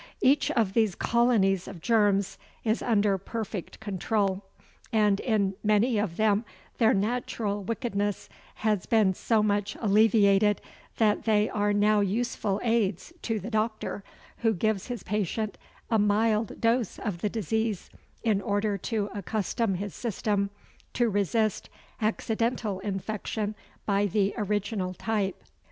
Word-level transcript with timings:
Each 0.19 0.49
of 0.49 0.73
these 0.73 0.95
colonies 0.95 1.67
of 1.67 1.79
germs 1.79 2.39
is 2.63 2.81
under 2.81 3.19
perfect 3.19 3.79
control, 3.79 4.43
and 4.91 5.19
in 5.19 5.53
many 5.63 5.99
of 5.99 6.17
them 6.17 6.43
their 6.79 6.91
natural 6.95 7.61
wickedness 7.63 8.27
has 8.65 8.87
been 8.87 9.13
so 9.13 9.43
much 9.43 9.77
alleviated 9.79 10.59
that 10.97 11.25
they 11.25 11.49
are 11.49 11.71
now 11.71 11.99
useful 11.99 12.59
aids 12.63 13.13
to 13.21 13.39
the 13.39 13.51
doctor, 13.51 14.03
who 14.37 14.55
gives 14.55 14.87
his 14.87 15.03
patient 15.03 15.59
a 15.91 15.99
mild 15.99 16.59
dose 16.59 16.97
of 16.97 17.19
the 17.21 17.29
disease 17.29 17.91
in 18.23 18.41
order 18.41 18.79
to 18.79 19.07
accustom 19.13 19.75
his 19.75 19.93
system 19.93 20.49
to 20.93 21.11
resist 21.11 21.69
accidental 22.01 22.79
infection 22.79 23.53
by 23.85 24.07
the 24.07 24.33
original 24.35 24.95
type. 24.95 25.43